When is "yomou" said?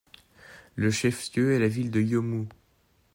2.01-2.47